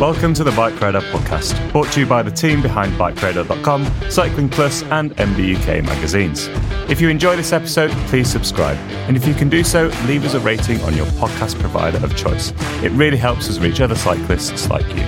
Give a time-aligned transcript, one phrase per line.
[0.00, 4.48] Welcome to the Bike Radar podcast, brought to you by the team behind BikeRadar.com, Cycling
[4.48, 6.48] Plus, and MBUK magazines.
[6.88, 8.78] If you enjoy this episode, please subscribe.
[9.08, 12.16] And if you can do so, leave us a rating on your podcast provider of
[12.16, 12.54] choice.
[12.82, 15.02] It really helps us reach other cyclists like you.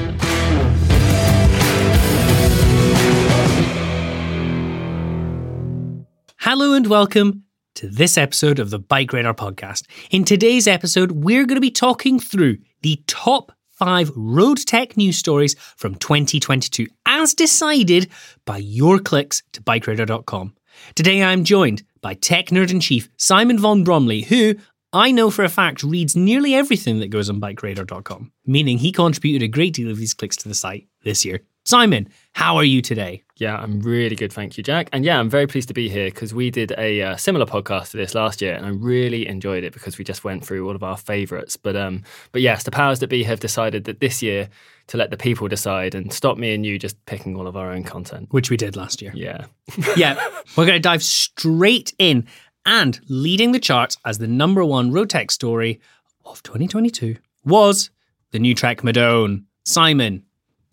[6.41, 7.45] Hello and welcome
[7.77, 9.87] to this episode of the Bike Radar podcast.
[10.11, 13.53] In today's episode, we're going to be talking through the top
[13.83, 18.09] five road tech news stories from 2022, as decided
[18.45, 20.55] by your clicks to bikeradar.com.
[20.95, 24.55] Today, I'm joined by tech nerd in chief Simon von Bromley, who
[24.93, 29.43] I know for a fact reads nearly everything that goes on bikeradar.com, meaning he contributed
[29.43, 31.41] a great deal of these clicks to the site this year.
[31.65, 33.25] Simon, how are you today?
[33.43, 34.89] Yeah, I'm really good, thank you, Jack.
[34.93, 37.91] And yeah, I'm very pleased to be here because we did a uh, similar podcast
[37.91, 40.77] to this last year, and I really enjoyed it because we just went through all
[40.77, 41.57] of our favourites.
[41.57, 44.49] But um, but yes, the powers that be have decided that this year
[44.87, 47.73] to let the people decide and stop me and you just picking all of our
[47.73, 48.29] own content.
[48.31, 49.11] Which we did last year.
[49.13, 49.47] Yeah,
[49.97, 50.25] yeah,
[50.57, 52.29] we're going to dive straight in
[52.65, 55.81] and leading the charts as the number one road tech story
[56.25, 57.91] of 2022 was
[58.31, 59.47] the new Trek Madone.
[59.65, 60.25] Simon,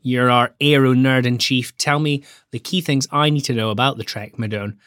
[0.02, 1.76] you're our aero nerd in chief.
[1.78, 4.78] Tell me the key things I need to know about the Trek Madone,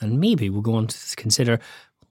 [0.00, 1.58] and maybe we'll go on to consider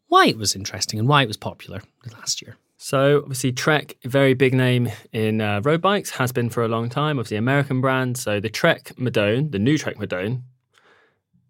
[0.07, 1.81] why it was interesting and why it was popular
[2.17, 2.57] last year.
[2.77, 6.67] So obviously Trek, a very big name in uh, road bikes, has been for a
[6.67, 7.19] long time.
[7.19, 8.17] Obviously American brand.
[8.17, 10.41] So the Trek Madone, the new Trek Madone,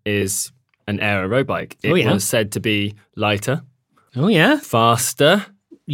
[0.06, 0.52] is
[0.88, 1.78] an aero road bike.
[1.84, 2.12] It Oh, yeah?
[2.14, 3.62] was said to be lighter,
[4.16, 5.46] Oh yeah, faster,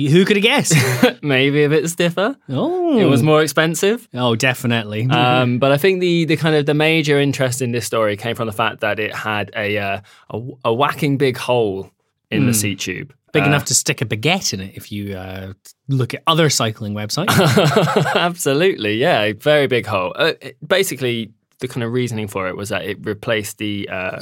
[0.06, 0.76] who could have guessed?
[1.24, 2.36] maybe a bit stiffer.
[2.50, 4.08] oh, It was more expensive.
[4.14, 5.08] Oh, definitely.
[5.10, 8.36] Um, but I think the the kind of the major interest in this story came
[8.36, 10.00] from the fact that it had a uh,
[10.30, 11.90] a, a whacking big hole
[12.30, 13.14] in the seat tube.
[13.34, 15.54] Big Uh, enough to stick a baguette in it if you uh,
[15.90, 17.28] look at other cycling websites.
[18.16, 20.14] Absolutely, yeah, very big hole.
[20.16, 24.20] Uh, it- basically, the kind of reasoning for it was that it replaced the uh,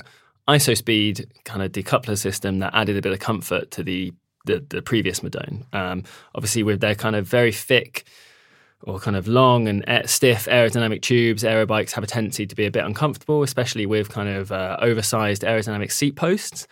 [0.47, 4.13] IsoSpeed kind of decoupler system that added a bit of comfort to the
[4.45, 5.63] the, the previous Madone.
[5.73, 8.05] Um, obviously, with their kind of very thick
[8.83, 12.65] or kind of long and stiff aerodynamic tubes, aero bikes have a tendency to be
[12.65, 16.67] a bit uncomfortable, especially with kind of uh, oversized aerodynamic seat posts.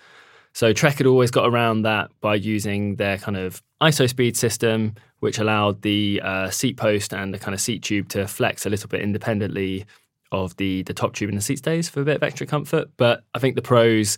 [0.53, 5.39] So Trek had always got around that by using their kind of IsoSpeed system, which
[5.39, 8.88] allowed the uh, seat post and the kind of seat tube to flex a little
[8.88, 9.85] bit independently
[10.31, 12.89] of the the top tube and the seat stays for a bit of extra comfort.
[12.97, 14.17] But I think the pros,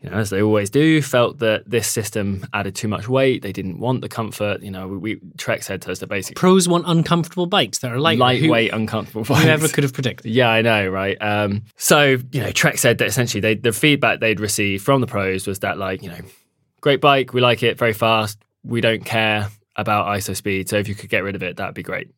[0.00, 3.42] you know, as they always do, felt that this system added too much weight.
[3.42, 4.62] They didn't want the comfort.
[4.62, 7.90] You know, we, we Trek said to us that basically Pros want uncomfortable bikes that
[7.90, 9.42] are light, lightweight, uncomfortable bikes.
[9.42, 10.30] Whoever could have predicted?
[10.30, 11.16] Yeah, I know, right?
[11.20, 15.08] Um, so, you know, Trek said that essentially they, the feedback they'd received from the
[15.08, 16.20] pros was that, like, you know,
[16.80, 20.68] great bike, we like it, very fast, we don't care about IsoSpeed.
[20.68, 22.08] So if you could get rid of it, that'd be great.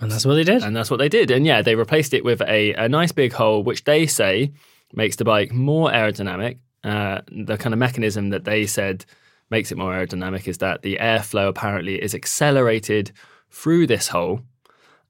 [0.00, 0.62] And that's what they did.
[0.62, 1.30] And that's what they did.
[1.30, 4.52] And yeah, they replaced it with a, a nice big hole, which they say
[4.92, 6.58] makes the bike more aerodynamic.
[6.84, 9.04] Uh, the kind of mechanism that they said
[9.50, 13.10] makes it more aerodynamic is that the airflow apparently is accelerated
[13.50, 14.40] through this hole.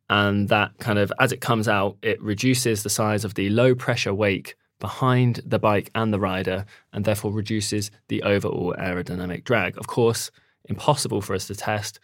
[0.08, 3.74] And that kind of, as it comes out, it reduces the size of the low
[3.74, 9.78] pressure wake behind the bike and the rider, and therefore reduces the overall aerodynamic drag.
[9.78, 10.30] Of course,
[10.66, 12.00] impossible for us to test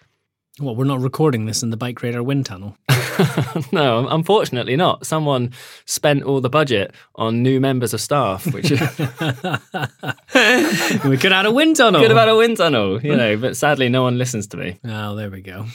[0.59, 2.77] Well, we're not recording this in the Bike Radar wind tunnel.
[3.73, 5.07] no, unfortunately not.
[5.07, 5.53] Someone
[5.85, 8.81] spent all the budget on new members of staff, which is
[11.05, 12.01] we could have had a wind tunnel.
[12.01, 13.37] good about a wind tunnel, you know.
[13.37, 14.79] But sadly, no one listens to me.
[14.85, 15.67] Oh, there we go.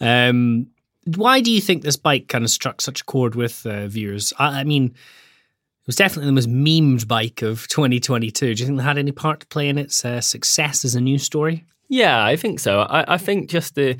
[0.00, 0.68] um,
[1.16, 4.32] why do you think this bike kind of struck such a chord with uh, viewers?
[4.38, 8.54] I, I mean, it was definitely the most memed bike of 2022.
[8.54, 11.00] Do you think that had any part to play in its uh, success as a
[11.00, 11.64] news story?
[11.90, 12.80] Yeah, I think so.
[12.82, 13.96] I, I think just the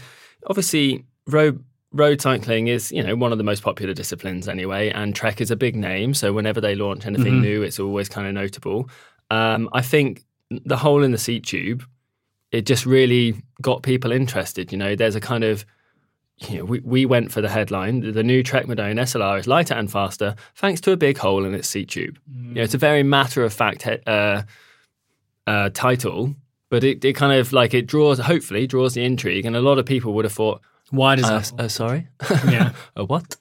[0.46, 5.14] obviously road road cycling is you know one of the most popular disciplines anyway, and
[5.14, 6.14] Trek is a big name.
[6.14, 7.42] So whenever they launch anything Mhm.
[7.42, 8.88] new, it's always kind of notable.
[9.30, 11.84] Um, I think the hole in the seat tube,
[12.52, 14.70] it just really got people interested.
[14.72, 15.66] You know, there's a kind of
[16.48, 18.00] you know, we, we went for the headline.
[18.12, 21.52] The, new Trek Madone SLR is lighter and faster thanks to a big hole in
[21.54, 22.18] its seat tube.
[22.34, 24.42] You know, it's a very matter of fact uh,
[25.46, 26.34] uh, title,
[26.70, 29.44] but it, it kind of like it draws, hopefully, draws the intrigue.
[29.44, 31.60] And a lot of people would have thought, Why does uh, that?
[31.60, 32.08] uh, sorry,
[32.48, 32.72] Yeah.
[32.96, 33.36] a what?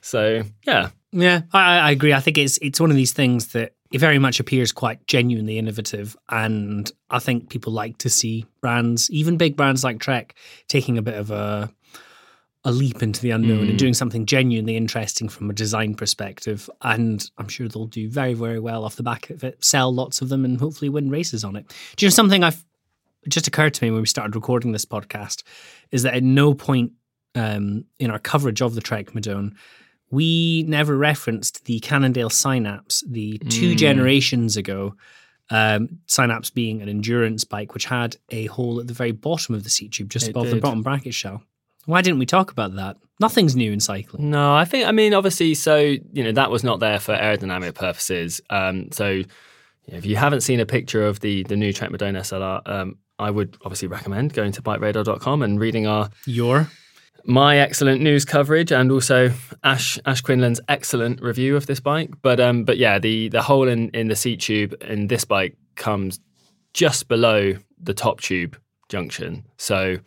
[0.00, 2.12] So yeah, Yeah, I, I agree.
[2.12, 5.56] I think it's it's one of these things that it very much appears quite genuinely
[5.58, 10.34] innovative, and I think people like to see brands, even big brands like Trek,
[10.68, 11.70] taking a bit of a
[12.66, 16.70] a leap into the unknown and doing something genuinely interesting from a design perspective.
[16.80, 20.20] And I'm sure they'll do very very well off the back of it, sell lots
[20.22, 21.68] of them, and hopefully win races on it.
[21.96, 22.64] Do you know something I've
[23.28, 25.42] just occurred to me when we started recording this podcast
[25.90, 26.92] is that at no point
[27.34, 29.54] um, in our coverage of the Trek Madone
[30.10, 34.94] we never referenced the Cannondale Synapse, the two generations ago.
[35.50, 39.64] Um, Synapse being an endurance bike, which had a hole at the very bottom of
[39.64, 41.42] the seat tube, just It above the bottom bracket shell.
[41.84, 42.96] Why didn't we talk about that?
[43.20, 44.30] Nothing's new in cycling.
[44.30, 47.74] no, I think I mean obviously, so you know that was not there for aerodynamic
[47.74, 48.40] purposes.
[48.48, 49.22] Um, so
[49.86, 53.30] if you haven't seen a picture of the the new Trek Madone SLR, um, I
[53.30, 56.68] would obviously recommend going to bikeradar.com and reading our Your
[57.24, 59.32] my excellent news coverage and also
[59.62, 62.10] Ash Ash Quinlan's excellent review of this bike.
[62.22, 65.56] But um, but yeah, the the hole in in the seat tube in this bike
[65.74, 66.20] comes
[66.72, 68.58] just below the top tube
[68.88, 69.98] junction, so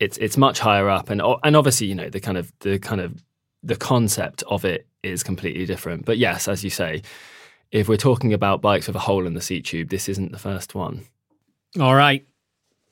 [0.00, 3.00] it's it's much higher up, and and obviously you know the kind of the kind
[3.00, 3.22] of
[3.62, 6.04] the concept of it is completely different.
[6.04, 7.02] But yes, as you say,
[7.70, 10.38] if we're talking about bikes with a hole in the seat tube, this isn't the
[10.38, 11.04] first one.
[11.78, 12.26] All right.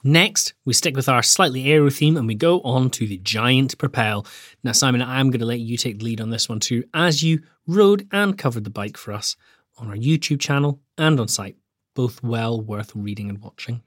[0.06, 3.76] Next, we stick with our slightly aero theme and we go on to the giant
[3.76, 4.24] propel.
[4.62, 7.24] Now, Simon, I'm going to let you take the lead on this one too, as
[7.24, 9.34] you rode and covered the bike for us
[9.78, 11.56] on our YouTube channel and on site.
[11.96, 13.82] Both well worth reading and watching.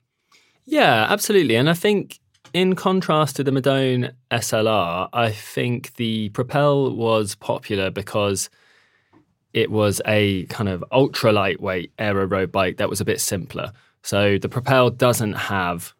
[0.65, 1.55] Yeah, absolutely.
[1.55, 2.19] And I think
[2.53, 8.49] in contrast to the Madone SLR, I think the Propel was popular because
[9.53, 13.71] it was a kind of ultra lightweight aero road bike that was a bit simpler.
[14.03, 15.93] So the Propel doesn't have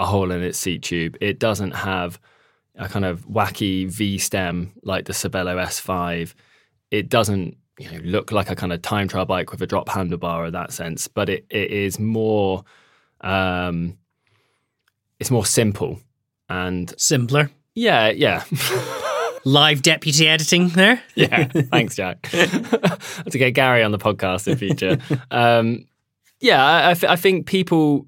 [0.00, 1.16] a hole in its seat tube.
[1.20, 2.18] It doesn't have
[2.74, 6.34] a kind of wacky V stem like the Cervélo S5.
[6.90, 9.88] It doesn't you know, look like a kind of time trial bike with a drop
[9.88, 12.64] handlebar in that sense, but it, it is more
[13.20, 13.98] um,
[15.18, 16.00] it's more simple
[16.48, 17.50] and Simpler.
[17.74, 18.42] yeah, yeah,
[19.44, 21.02] Live deputy editing there.
[21.14, 21.44] yeah.
[21.48, 22.22] Thanks, Jack.
[22.30, 24.98] to get Gary on the podcast in future.
[25.30, 25.86] Um,
[26.40, 28.06] yeah, I, I, th- I think people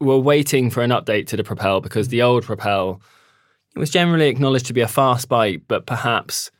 [0.00, 3.00] were waiting for an update to the Propel because the old Propel
[3.76, 6.50] was generally acknowledged to be a fast bike, but perhaps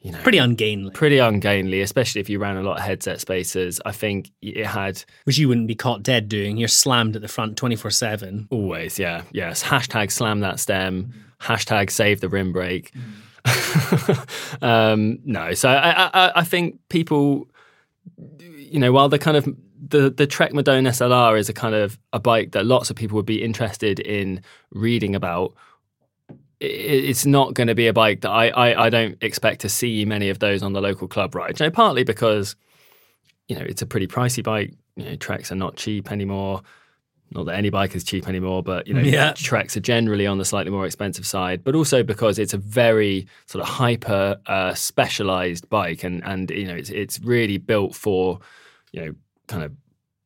[0.00, 3.80] you know Pretty ungainly, pretty ungainly, especially if you ran a lot of headset spaces.
[3.84, 6.56] I think it had which you wouldn't be caught dead doing.
[6.56, 8.48] You're slammed at the front 24 7.
[8.50, 9.62] Always, yeah, yes.
[9.64, 11.12] Hashtag slam that stem.
[11.40, 12.92] Hashtag save the rim brake.
[14.62, 17.48] um, no, so I, I, I think people,
[18.56, 19.48] you know, while the kind of
[19.88, 23.16] the the Trek Madone SLR is a kind of a bike that lots of people
[23.16, 25.54] would be interested in reading about.
[26.58, 30.04] It's not going to be a bike that I, I I don't expect to see
[30.04, 31.60] many of those on the local club ride.
[31.60, 32.56] You know, partly because
[33.48, 34.74] you know it's a pretty pricey bike.
[34.96, 36.62] You know, Treks are not cheap anymore.
[37.32, 39.32] Not that any bike is cheap anymore, but you know, Yeah.
[39.32, 41.64] Treks are generally on the slightly more expensive side.
[41.64, 46.66] But also because it's a very sort of hyper uh, specialized bike, and and you
[46.66, 48.40] know, it's it's really built for
[48.92, 49.14] you know,
[49.46, 49.72] kind of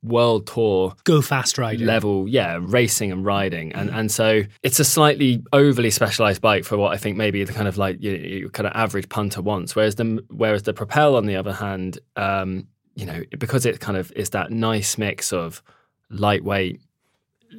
[0.03, 1.85] world tour Go fast rider.
[1.85, 6.77] level, yeah, racing and riding, and and so it's a slightly overly specialized bike for
[6.77, 9.77] what I think maybe the kind of like you, you kind of average punter wants.
[9.77, 13.97] Whereas the whereas the Propel, on the other hand, um, you know, because it kind
[13.97, 15.63] of is that nice mix of
[16.09, 16.81] lightweight,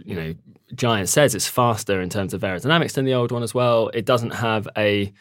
[0.06, 0.36] you know,
[0.74, 3.90] Giant says it's faster in terms of aerodynamics than the old one as well.
[3.94, 5.12] It doesn't have a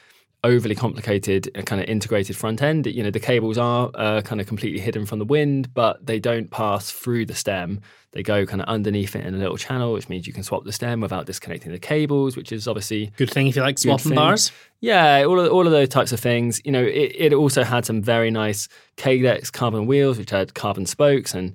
[0.43, 2.87] overly complicated kind of integrated front end.
[2.87, 6.19] You know, the cables are uh, kind of completely hidden from the wind, but they
[6.19, 7.81] don't pass through the stem.
[8.13, 10.65] They go kind of underneath it in a little channel, which means you can swap
[10.65, 14.15] the stem without disconnecting the cables, which is obviously Good thing if you like swapping
[14.15, 14.51] bars.
[14.81, 16.61] Yeah, all of, all of those types of things.
[16.65, 20.87] You know, it, it also had some very nice Cadex carbon wheels, which had carbon
[20.87, 21.55] spokes and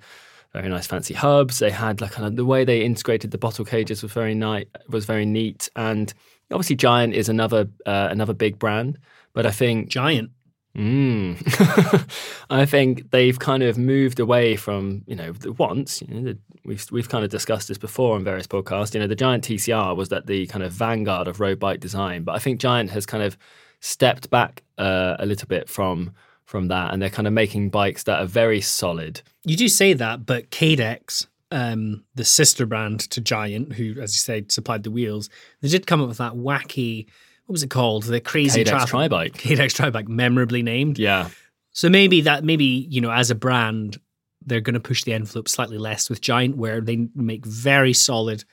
[0.53, 1.59] very nice fancy hubs.
[1.59, 4.65] They had like kind of the way they integrated the bottle cages was very nice,
[4.87, 5.69] was very neat.
[5.75, 6.13] And
[6.51, 8.97] obviously, Giant is another uh, another big brand,
[9.33, 10.31] but I think Giant.
[10.77, 11.37] Mm.
[12.49, 16.37] I think they've kind of moved away from you know the once you know, the,
[16.65, 18.93] we've we've kind of discussed this before on various podcasts.
[18.93, 22.23] You know, the Giant TCR was that the kind of vanguard of road bike design,
[22.23, 23.37] but I think Giant has kind of
[23.79, 28.03] stepped back uh, a little bit from from that, and they're kind of making bikes
[28.03, 29.21] that are very solid.
[29.43, 34.19] You do say that, but Cadex, um, the sister brand to Giant, who, as you
[34.19, 35.29] said, supplied the wheels,
[35.61, 37.05] they did come up with that wacky.
[37.45, 38.03] What was it called?
[38.03, 39.33] The crazy Cadex traffic- Tri-Bike.
[39.33, 40.97] Cadex Tri-Bike, memorably named.
[40.97, 41.29] Yeah,
[41.71, 43.99] So maybe that, maybe you know, as a brand,
[44.45, 48.43] they're going to push the envelope slightly less with Giant, where they make very solid,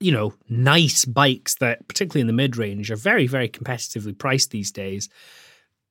[0.00, 4.50] you know, nice bikes that, particularly in the mid range, are very, very competitively priced
[4.50, 5.08] these days.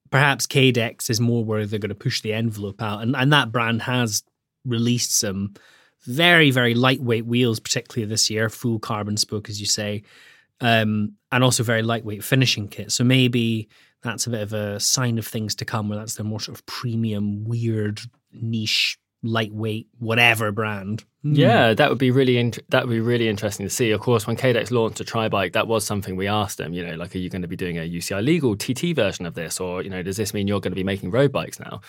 [0.10, 3.52] Perhaps Cadex is more where they're going to push the envelope out, and and that
[3.52, 4.24] brand has
[4.66, 5.54] released some
[6.06, 10.04] very, very lightweight wheels, particularly this year, full carbon spoke, as you say,
[10.62, 12.92] um, and also very lightweight finishing kit.
[12.92, 13.70] So maybe
[14.02, 16.58] that's a bit of a sign of things to come, where that's their more sort
[16.58, 21.04] of premium, weird, niche, lightweight, whatever brand.
[21.22, 21.34] Hmm.
[21.34, 23.92] Yeah, that would be really int- that would be really interesting to see.
[23.92, 26.74] Of course, when Cadex launched a tri bike, that was something we asked them.
[26.74, 29.34] You know, like, are you going to be doing a UCI legal TT version of
[29.34, 31.82] this, or you know, does this mean you're going to be making road bikes now?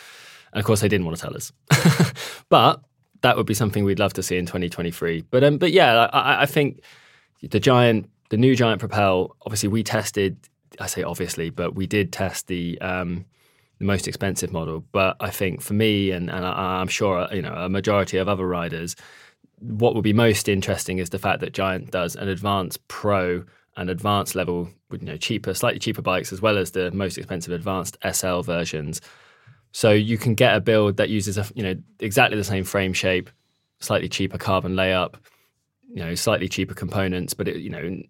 [0.52, 1.52] And of course, they didn't want to tell us,
[2.49, 2.80] but
[3.25, 5.25] that would be something we'd love to see in 2023.
[5.31, 6.83] But um, but yeah, I, I think
[7.40, 9.35] the giant, the new giant Propel.
[9.47, 10.37] Obviously, we tested.
[10.78, 12.81] I say obviously, but we did test the.
[12.81, 13.25] Um,
[13.81, 17.43] the most expensive model, but I think for me and, and I, I'm sure you
[17.43, 18.95] know a majority of other riders,
[19.59, 23.45] what would be most interesting is the fact that Giant does an advanced pro
[23.76, 27.52] and advanced level you know cheaper, slightly cheaper bikes as well as the most expensive
[27.52, 29.00] advanced SL versions.
[29.75, 32.93] So you can get a build that uses a you know exactly the same frame
[32.93, 33.28] shape,
[33.81, 35.16] slightly cheaper carbon layup,
[35.93, 38.00] you know slightly cheaper components, but it you know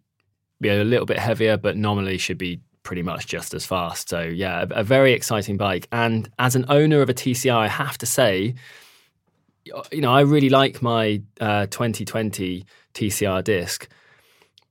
[0.61, 4.11] be a little bit heavier, but nominally should be pretty much just as fast.
[4.11, 5.89] So yeah, a, very exciting bike.
[5.91, 8.55] And as an owner of a TCR, I have to say,
[9.65, 13.89] you know, I really like my uh, 2020 TCR disc,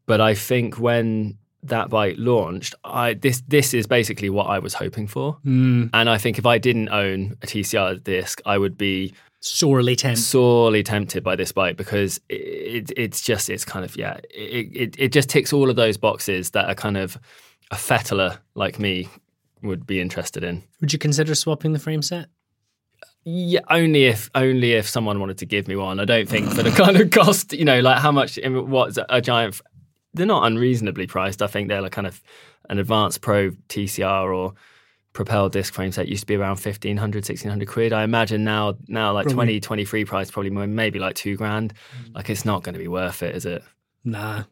[0.05, 4.73] but I think when that bike launched, I this this is basically what I was
[4.73, 5.37] hoping for.
[5.45, 9.95] Mm, And I think if I didn't own a TCR disc, I would be sorely
[9.95, 10.21] tempted.
[10.23, 12.35] sorely tempted by this bike because it,
[12.89, 15.97] it, it's just it's kind of yeah it, it it just ticks all of those
[15.97, 17.17] boxes that a kind of
[17.71, 19.09] a fettler like me
[19.61, 20.63] would be interested in.
[20.81, 22.27] Would you consider swapping the frame set?
[23.25, 25.99] Yeah, only if only if someone wanted to give me one.
[26.01, 29.21] I don't think for the kind of cost, you know, like how much what's a
[29.21, 29.61] giant.
[30.13, 31.41] They're not unreasonably priced.
[31.41, 32.21] I think they're like kind of
[32.69, 34.53] an advanced pro TCR or
[35.13, 39.13] Propel disc frame set used to be around 1500 1600 quid i imagine now now
[39.13, 39.59] like Probably.
[39.59, 41.71] 20 23 price probably more, maybe like two grand
[42.03, 42.15] mm.
[42.15, 43.63] like it's not going to be worth it is it
[44.03, 44.45] Nah.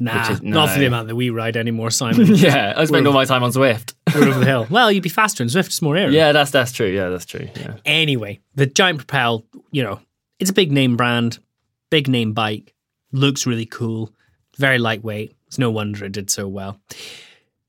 [0.00, 0.30] Nah.
[0.30, 2.24] is- Not for the amount that we ride anymore, Simon.
[2.36, 4.66] yeah i spend all my time on zwift We're over the hill.
[4.70, 6.08] Well, you'd be faster in Zwift, it's more air.
[6.08, 9.98] yeah that's that's true yeah that's true yeah Anyway, the Giant Propel, you know,
[10.38, 11.40] it's a big name brand,
[11.90, 12.74] big name bike,
[13.10, 14.12] looks really cool,
[14.60, 15.34] very lightweight.
[15.46, 16.80] It's no wonder it did so well.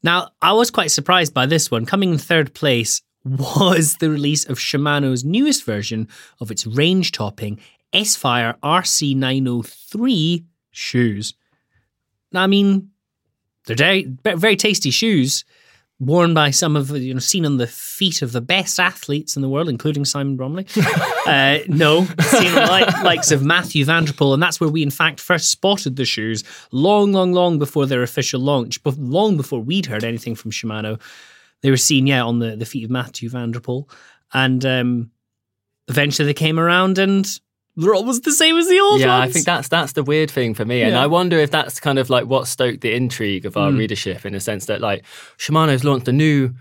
[0.03, 1.85] Now, I was quite surprised by this one.
[1.85, 6.07] Coming in third place was the release of Shimano's newest version
[6.39, 7.59] of its range topping
[7.93, 11.33] S-Phyre RC903 shoes.
[12.31, 12.91] Now, I mean,
[13.65, 15.43] they're very, very tasty shoes
[16.01, 19.41] worn by some of you know seen on the feet of the best athletes in
[19.41, 20.65] the world, including Simon Bromley.
[21.27, 24.83] uh, no, seen the like, likes of Mathieu van der Poel, and that's where we
[24.83, 29.37] in fact first spotted the shoes long, long, long before their official launch, but long
[29.37, 30.99] before we'd heard anything from Shimano.
[31.61, 33.87] They were seen, yeah, on the, the feet of Mathieu van der Poel,
[34.33, 35.11] and um,
[35.87, 37.39] eventually they came around and
[37.77, 39.29] they're almost the same as the old yeah, ones.
[39.29, 41.97] I think that's that's the weird thing for me, and I wonder if that's kind
[41.99, 43.77] of like what stoked the intrigue of our Hmm.
[43.77, 45.03] readership in a sense that like
[45.37, 46.53] Shimano's launched a new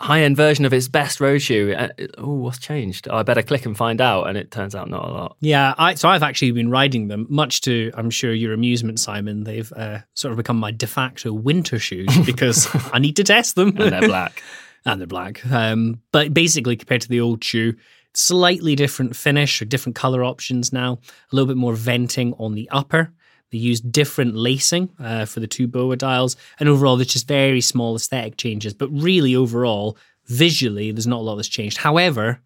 [0.00, 1.72] high-end version of its best road shoe.
[1.78, 3.08] Uh, oh, what's changed?
[3.08, 5.36] I better click and find out, and it turns out not a lot.
[5.40, 9.44] Yeah, I, so I've actually been riding them, much to I'm sure your amusement, Simon.
[9.44, 13.54] They've uh, sort of become my de facto winter shoes because I need to test
[13.54, 14.42] them, And they're black.
[14.84, 15.46] and they're black.
[15.50, 17.74] Um, but basically, compared to the old shoe,
[18.14, 20.98] slightly different finish or different color options now.
[21.32, 23.12] A little bit more venting on the upper.
[23.50, 27.60] They used different lacing uh, for the two BOA dials, and overall, there's just very
[27.60, 28.74] small aesthetic changes.
[28.74, 31.76] But really, overall, visually, there's not a lot that's changed.
[31.76, 32.40] However,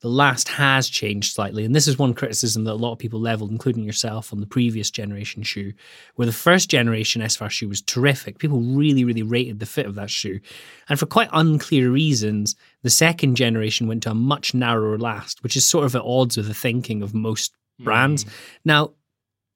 [0.00, 1.64] the last has changed slightly.
[1.64, 4.46] And this is one criticism that a lot of people leveled, including yourself, on the
[4.46, 5.72] previous generation shoe,
[6.14, 8.38] where the first generation S-Phyre shoe was terrific.
[8.38, 10.40] People really, really rated the fit of that shoe.
[10.88, 15.56] And for quite unclear reasons, the second generation went to a much narrower last, which
[15.56, 17.84] is sort of at odds with the thinking of most hmm.
[17.84, 18.24] brands.
[18.64, 18.92] Now,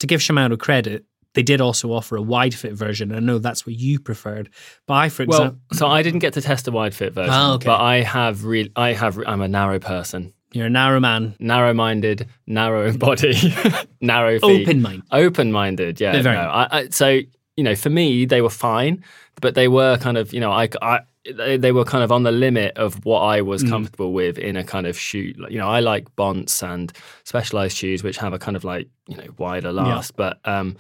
[0.01, 3.15] to give Shimano credit, they did also offer a wide fit version.
[3.15, 4.51] I know that's what you preferred.
[4.87, 7.35] But I, for Well, example, so I didn't get to test the wide fit version,
[7.35, 7.67] Oh, okay.
[7.67, 8.69] but I have real.
[8.77, 9.19] I have.
[9.27, 13.35] I'm a narrow person, you're a narrow man, narrow-minded, narrow in body,
[14.01, 15.03] narrow feet, open mind.
[15.13, 16.01] open-minded.
[16.01, 16.23] Yeah.
[16.23, 17.21] Very- no, I, I, so
[17.57, 19.05] you know, for me, they were fine,
[19.41, 21.01] but they were kind of, you know, I, I
[21.37, 23.47] they, they were kind of on the limit of what I Mm.
[23.47, 25.33] was comfortable with in a kind of shoe.
[25.49, 26.93] You know, I like bonts and
[27.25, 30.77] specialized shoes which have a kind of like you know wider last, but um,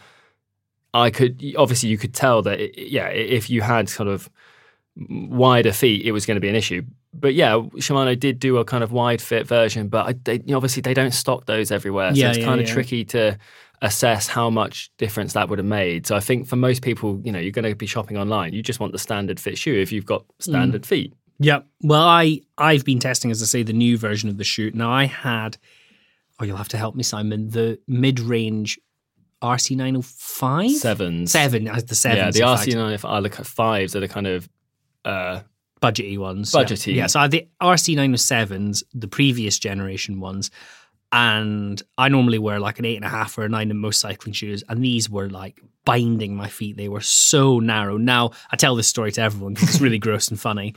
[0.92, 4.28] I could obviously you could tell that it, yeah, if you had sort of
[4.96, 6.82] wider feet, it was going to be an issue.
[7.18, 10.42] But yeah, Shimano did do a kind of wide fit version, but I, they, you
[10.52, 12.72] know, obviously they don't stock those everywhere, so Yeah, it's yeah, kind of yeah.
[12.74, 13.38] tricky to
[13.82, 16.06] assess how much difference that would have made.
[16.06, 18.52] So I think for most people, you know, you're going to be shopping online.
[18.54, 20.86] You just want the standard fit shoe if you've got standard Mm.
[20.86, 21.14] feet.
[21.38, 21.60] Yeah.
[21.82, 24.70] Well, I I've been testing, as I say, the new version of the shoe.
[24.72, 25.58] Now I had,
[26.40, 27.50] oh, you'll have to help me, Simon.
[27.50, 28.78] The mid-range
[29.42, 31.32] RC nine hundred five Sevens.
[31.32, 32.18] seven as the seven.
[32.18, 34.48] Yeah, the RC9 are the fives are the kind of
[35.04, 35.40] uh,
[35.92, 36.52] budgety ones.
[36.52, 36.94] Budgety.
[36.94, 37.02] Yeah.
[37.02, 37.06] yeah.
[37.06, 40.50] So I had the RC nine hundred sevens, the previous generation ones,
[41.12, 44.00] and I normally wear like an eight and a half or a nine in most
[44.00, 46.76] cycling shoes, and these were like binding my feet.
[46.76, 47.96] They were so narrow.
[47.96, 50.74] Now I tell this story to everyone because it's really gross and funny.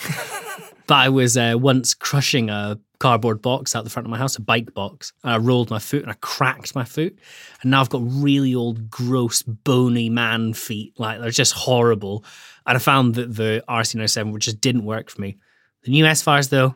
[0.88, 4.38] But I was uh, once crushing a cardboard box out the front of my house,
[4.38, 7.18] a bike box, and I rolled my foot and I cracked my foot.
[7.62, 10.98] And now I've got really old, gross, bony man feet.
[10.98, 12.24] Like they're just horrible.
[12.68, 15.38] And I found that the RC97 just didn't work for me.
[15.84, 16.76] The new S-Phyres though,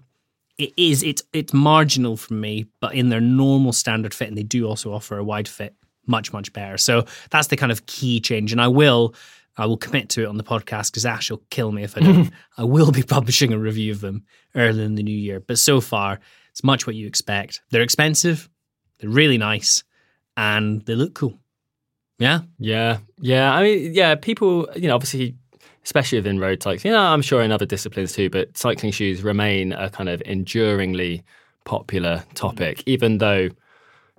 [0.58, 4.44] it is it's it's marginal for me, but in their normal standard fit, and they
[4.44, 6.78] do also offer a wide fit, much much better.
[6.78, 9.16] So that's the kind of key change, and I will
[9.58, 12.02] I will commit to it on the podcast because Ash will kill me if I
[12.02, 12.32] don't.
[12.58, 14.24] I will be publishing a review of them
[14.56, 16.20] early in the new year, but so far
[16.52, 17.62] it's much what you expect.
[17.72, 18.50] They're expensive,
[19.00, 19.84] they're really nice,
[20.38, 21.40] and they look cool.
[22.20, 23.52] Yeah, Yeah, yeah.
[23.52, 24.14] I mean, yeah.
[24.14, 25.38] People, you know, obviously,
[25.84, 28.30] especially within road cycling, you know, I'm sure in other disciplines too.
[28.30, 31.24] But cycling shoes remain a kind of enduringly
[31.64, 33.50] popular topic, even though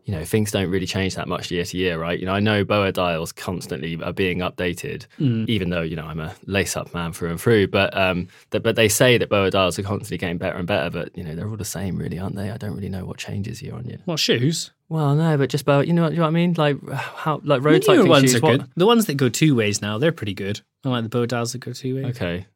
[0.04, 2.18] you know things don't really change that much year to year, right?
[2.18, 5.06] You know, I know Boa dials constantly are being updated,
[5.48, 7.68] even though you know I'm a lace-up man through and through.
[7.68, 10.90] But um, th- but they say that Boa dials are constantly getting better and better.
[10.90, 12.50] But you know, they're all the same, really, aren't they?
[12.50, 13.98] I don't really know what changes year on year.
[14.06, 14.72] what shoes?
[14.92, 16.54] Well, no, but just about you know, you know what I mean?
[16.58, 18.34] Like how like road newer cycling ones shoes.
[18.36, 18.68] are what- good.
[18.76, 20.60] The ones that go two ways now, they're pretty good.
[20.84, 22.16] I like the Boa dials that go two ways.
[22.16, 22.46] Okay.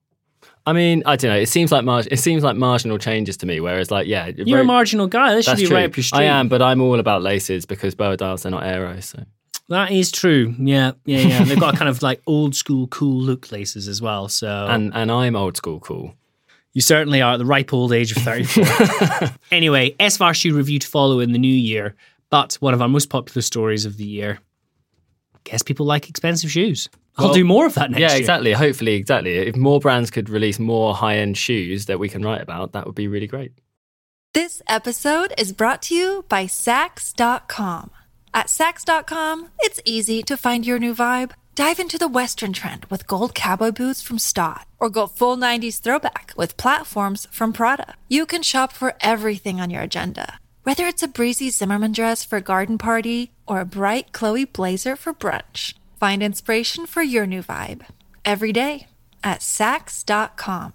[0.66, 1.38] I mean, I don't know.
[1.38, 3.61] It seems like mar- it seems like marginal changes to me.
[3.61, 5.35] Whereas, like, yeah, You're a marginal guy.
[5.35, 5.77] That should be true.
[5.77, 6.18] right up your street.
[6.20, 9.01] I am, but I'm all about laces because Boa dials they're not aero.
[9.01, 9.25] So
[9.70, 10.55] That is true.
[10.59, 11.44] Yeah, yeah, yeah.
[11.44, 14.29] They've got a kind of like old school cool look laces as well.
[14.29, 16.14] So and and I'm old school cool.
[16.75, 19.31] you certainly are at the ripe old age of 34.
[19.53, 21.94] anyway, S-Phyre shoe review to follow in the new year.
[22.37, 24.38] But one of our most popular stories of the year.
[25.44, 26.88] Guess people like expensive shoes.
[27.16, 28.18] I'll Well, do more of that next yeah, year.
[28.18, 28.53] exactly.
[28.53, 29.33] Hopefully, exactly.
[29.38, 32.85] If more brands could release more high end shoes that we can write about, that
[32.85, 33.53] would be really great.
[34.35, 37.90] This episode is brought to you by Saks.com.
[38.35, 41.31] At Saks.com, it's easy to find your new vibe.
[41.55, 45.81] Dive into the Western trend with gold cowboy boots from Staud, or go full 90s
[45.81, 47.94] throwback with platforms from Prada.
[48.09, 52.38] You can shop for everything on your agenda, whether it's a breezy Zimmermann dress for
[52.38, 55.74] a garden party or a bright Chloe blazer for brunch.
[56.00, 57.83] Find inspiration for your new vibe
[58.24, 58.88] every day
[59.22, 60.72] at Saks.com.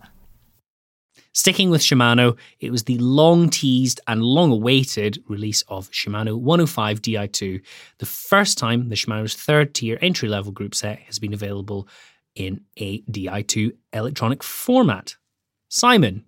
[1.34, 7.02] Sticking with Shimano, it was the long teased and long awaited release of Shimano 105
[7.02, 7.62] Di2,
[7.98, 11.90] the first time the Shimano's third tier entry level group set has been available
[12.36, 15.18] in a Di2 electronic format.
[15.68, 16.24] Simon,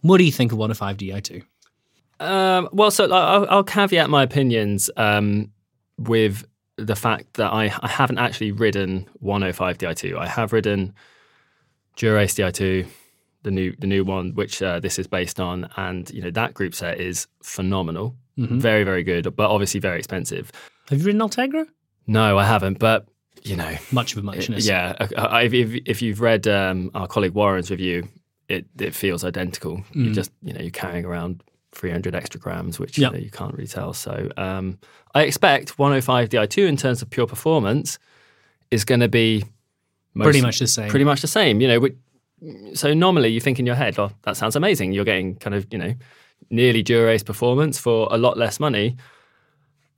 [0.00, 1.44] what do you think of 105 Di2?
[2.20, 5.50] Um, well, so I'll, I'll caveat my opinions um,
[5.98, 6.44] with
[6.76, 10.16] the fact that I, I haven't actually ridden 105 Di2.
[10.18, 10.94] I have ridden
[11.96, 12.86] Dura-Ace Di2,
[13.42, 16.54] the new the new one, which uh, this is based on, and you know that
[16.54, 20.52] group set is phenomenal, very very good, but obviously very expensive.
[20.88, 21.66] Have you ridden Ultegra?
[22.06, 23.06] No, I haven't, but
[23.42, 24.66] you know, Much of a muchness.
[24.66, 28.08] yeah, uh, uh, if, if, if you've read um, our colleague Warren's review,
[28.48, 29.78] it, it feels identical.
[29.94, 30.06] Mm.
[30.06, 33.12] You just you know you're carrying around 300 extra grams, which Yep.
[33.12, 33.92] you, know, you can't really tell.
[33.92, 34.78] So um,
[35.14, 37.98] I expect 105 Di2 in terms of pure performance
[38.70, 39.44] is going to be
[40.14, 40.88] most- Pretty much the same.
[40.90, 41.60] Pretty much the same.
[41.60, 41.88] You know,
[42.74, 44.92] so normally you think in your head, oh, that sounds amazing.
[44.92, 45.94] You're getting kind of you know
[46.50, 48.96] nearly Dura-Ace performance for a lot less money,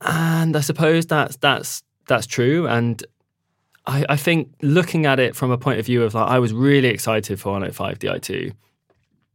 [0.01, 2.67] and I suppose that's that's that's true.
[2.67, 3.03] And
[3.85, 6.53] I, I think looking at it from a point of view of like, I was
[6.53, 8.53] really excited for 105 Di2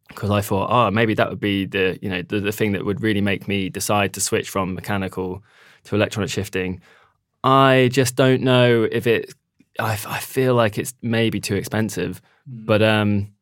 [0.08, 2.84] because I thought, oh, maybe that would be the you know the, the thing that
[2.84, 5.42] would really make me decide to switch from mechanical
[5.84, 6.80] to electronic shifting.
[7.44, 9.32] I just don't know if it.
[9.78, 13.32] I, I feel like it's maybe too expensive, but um,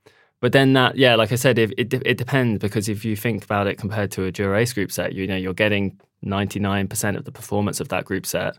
[0.40, 3.44] but then that yeah, like I said, if, it it depends because if you think
[3.44, 6.88] about it compared to a Dura Ace group set, you know you're getting ninety nine
[6.88, 8.58] percent of the performance of that group set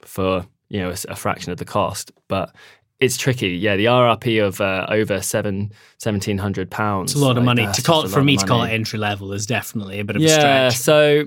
[0.00, 2.54] for you know a fraction of the cost, but.
[3.00, 3.76] It's tricky, yeah.
[3.76, 7.12] The RRP of uh, over seven seventeen hundred pounds.
[7.12, 7.66] It's a lot of money.
[7.72, 10.22] To call it for me to call it entry level is definitely a bit of
[10.22, 10.78] a yeah, stretch.
[10.78, 11.24] so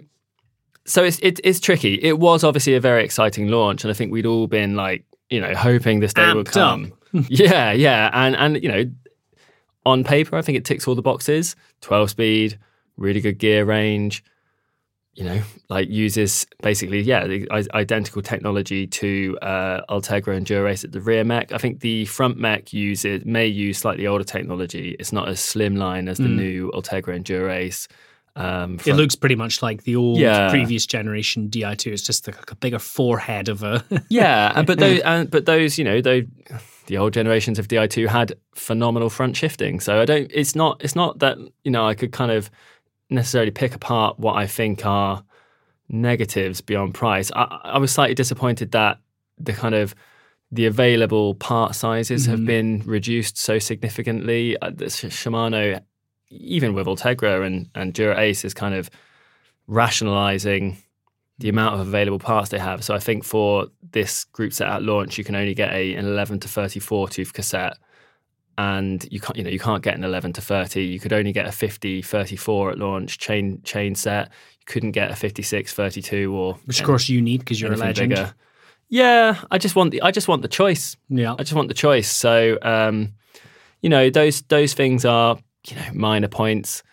[0.86, 1.96] so it's it, it's tricky.
[1.96, 5.42] It was obviously a very exciting launch, and I think we'd all been like you
[5.42, 6.94] know hoping this day would come.
[7.28, 8.86] yeah, yeah, and and you know
[9.86, 11.56] on paper, I think it ticks all the boxes.
[11.82, 12.58] Twelve speed,
[12.96, 14.24] really good gear range.
[15.18, 20.92] You know, like uses basically yeah the identical technology to uh, Ultegra and Dura-Ace at
[20.92, 21.52] the rear mech.
[21.52, 24.96] I think the front mech uses may use slightly older technology.
[25.00, 27.88] It's not as slimline as the new Ultegra and Dura-Ace.
[28.36, 30.52] Um, It looks pretty much like the old Yeah.
[30.52, 31.94] previous generation Di2.
[31.94, 33.84] It's just like a bigger forehead of a.
[34.10, 36.26] Yeah, and but those, and, but those, you know, those,
[36.86, 39.80] the old generations of Di2 had phenomenal front shifting.
[39.80, 40.30] So I don't.
[40.32, 40.80] It's not.
[40.84, 42.52] It's not that you know I could kind of
[43.10, 45.24] necessarily pick apart what I think are
[45.90, 47.32] negatives beyond price.
[47.36, 49.00] I, I was slightly disappointed that
[49.38, 49.96] the kind of
[50.52, 54.58] the available part sizes have been reduced so significantly.
[54.62, 55.82] Uh, Shimano,
[56.30, 58.90] even with Ultegra and and Dura Ace, is kind of
[59.68, 60.78] rationalizing
[61.40, 62.84] the amount of available parts they have.
[62.84, 66.06] So I think for this group set at launch, you can only get a, an
[66.06, 67.78] 11 to 34 tooth cassette,
[68.58, 70.84] and you can't you know you can't get an 11 to 30.
[70.84, 74.30] You could only get a 50 34 at launch chain chain set.
[74.60, 77.78] You couldn't get a 56 32 or Which, of course, you need because you're a
[77.78, 78.10] legend.
[78.10, 78.34] bigger.
[78.90, 80.96] Yeah, I just want the I just want the choice.
[81.10, 81.34] Yeah.
[81.34, 82.10] I just want the choice.
[82.10, 83.14] So, um,
[83.82, 86.84] you know, those those things are you know minor points.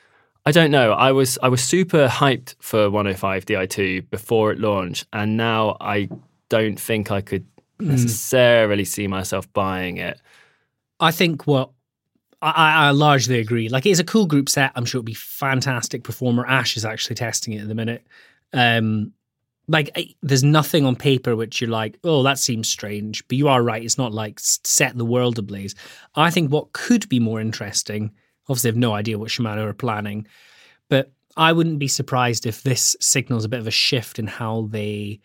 [0.47, 0.93] I don't know.
[0.93, 6.09] I was I was super hyped for 105 Di2 before it launched, and now I
[6.51, 7.47] don't think I could
[7.81, 10.21] necessarily see myself buying it.
[11.01, 11.71] I think what
[12.41, 13.69] I, I largely agree.
[13.69, 14.73] Like it's a cool group set.
[14.75, 16.47] I'm sure it'll be fantastic performer.
[16.47, 18.07] Ash is actually testing it at the minute.
[18.53, 19.13] Um,
[19.67, 23.27] like I, there's nothing on paper which you're like, oh, that seems strange.
[23.29, 23.83] But you are right.
[23.83, 25.75] It's not like set the world ablaze.
[26.15, 28.13] I think what could be more interesting.
[28.49, 30.27] Obviously, I have no idea what Shimano are planning,
[30.91, 34.69] but I wouldn't be surprised if this signals a bit of a shift in how
[34.71, 35.21] they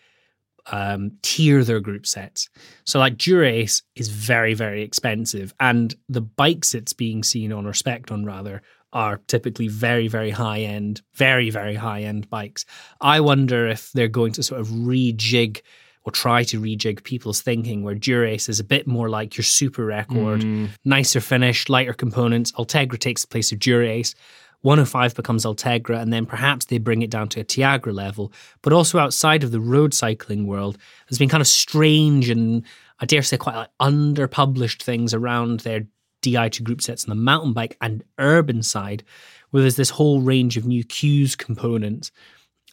[0.71, 2.49] um, tier their group sets.
[2.85, 7.73] So, like Dura-Ace is very, very expensive, and the bikes it's being seen on, or
[7.73, 12.65] spec on rather, are typically very, very high end, very, very high end bikes.
[13.01, 15.61] I wonder if they're going to sort of rejig
[16.03, 19.85] or try to rejig people's thinking, where Dura-Ace is a bit more like your super
[19.85, 20.43] record,
[20.85, 22.51] nicer finish, lighter components.
[22.53, 24.15] Ultegra takes the place of Dura-Ace.
[24.61, 28.33] 105 becomes Ultegra, and then perhaps they bring it down to a Tiagra level.
[28.61, 32.65] But also outside of the road cycling world, there's been kind of strange and
[32.99, 35.87] I dare say quite like underpublished things around their
[36.21, 39.03] Di2 group sets on the mountain bike and urban side,
[39.51, 42.11] where there's this whole range of new cues components.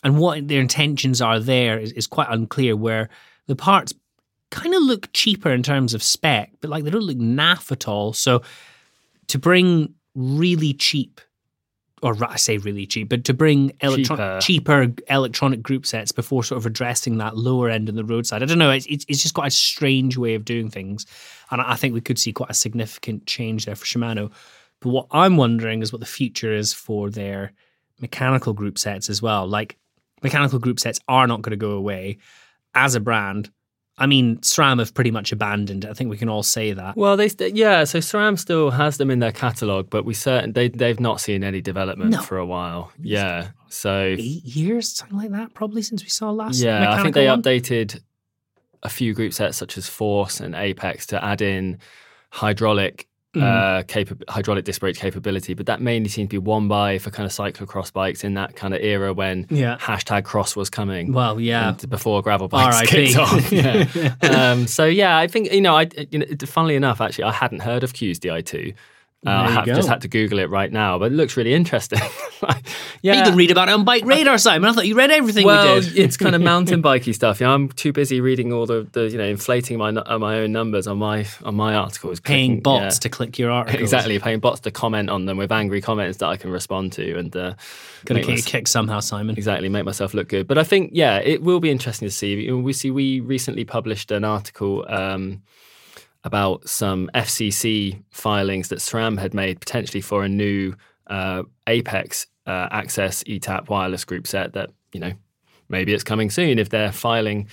[0.03, 3.09] And what their intentions are there is, is quite unclear, where
[3.47, 3.95] the parts
[4.51, 7.89] kind of look cheaper in terms of spec, but like they don't look naff at
[7.89, 8.13] all.
[8.13, 8.43] So
[9.29, 11.21] to bring really cheap,
[12.07, 14.89] or I say really cheap, but to bring electron- Cheaper.
[14.89, 18.43] cheaper electronic group sets before sort of addressing that lower end on the roadside.
[18.43, 18.71] I don't know.
[18.71, 21.05] It's, it's, just quite a strange way of doing things.
[21.51, 24.31] And I think we could see quite a significant change there for Shimano.
[24.81, 27.53] But what I'm wondering is what the future is for their
[28.01, 29.47] mechanical group sets as well.
[29.49, 29.77] Like
[30.23, 32.19] mechanical group sets are not going to go away
[32.75, 33.51] as a brand.
[33.99, 35.91] I mean, SRAM have pretty much abandoned it.
[35.91, 36.97] I think we can all say that.
[36.97, 37.85] Well, they st- yeah.
[37.85, 41.43] So SRAM still has them in their catalog, but we certain they they've not seen
[41.43, 42.21] any development No.
[42.21, 42.93] for a while.
[43.01, 43.49] Yeah.
[43.69, 46.61] So Eight years, something like that, probably since we saw last.
[46.63, 47.43] yeah, I think they one.
[47.43, 48.01] updated
[48.83, 51.79] a few group sets such as Force and Apex to add in
[52.31, 53.43] hydraulic Mm.
[53.43, 57.11] uh, capa- hydraulic disc brake capability, but that mainly seemed to be one by for
[57.11, 59.77] kind of cyclocross bikes in that kind of era when Yeah.
[59.79, 61.13] hashtag cross was coming.
[61.13, 61.73] Well, yeah.
[61.89, 62.89] before gravel bikes R.I.P..
[62.89, 63.53] kicked off.
[63.53, 64.51] Yeah.
[64.53, 67.61] um, so yeah, I think you know, I you know, funnily enough, actually, I hadn't
[67.61, 68.75] heard of CUES Di2.
[69.27, 71.37] Uh, I There you have just had to Google it right now, but it looks
[71.37, 72.01] really interesting.
[72.43, 72.65] Like,
[73.01, 74.69] You can read about it on Bike Radar, Simon.
[74.69, 75.97] I thought you read everything well, we did.
[75.99, 77.41] it's kind of mountain bikey stuff.
[77.41, 80.41] You know, I'm too busy reading all the, the you know inflating my uh, my
[80.41, 83.01] own numbers on my on my articles, Paying clicking- bots yeah.
[83.01, 83.81] to click your articles.
[83.81, 87.19] Exactly, paying bots to comment on them with angry comments that I can respond to
[87.19, 87.55] and uh,
[88.05, 89.35] Gonna make get my- you kicked somehow, Simon.
[89.37, 90.47] exactly make myself look good.
[90.47, 92.53] But I think yeah, it will be interesting to see.
[92.53, 95.43] We see we recently published an article um,
[96.27, 100.75] about some FCC filings that SRAM had made potentially for a new
[101.07, 105.13] uh, Apex uh, AXS ETAP wireless group set that you know
[105.69, 107.49] maybe it's coming soon if they're filing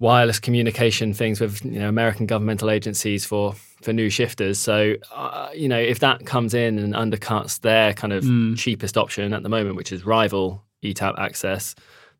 [0.00, 4.58] wireless communication things with you know American governmental agencies for for new shifters.
[4.58, 8.24] So uh, you know if that comes in and undercuts their kind of
[8.56, 11.76] cheapest option at the moment, which is rival ETAP AXS,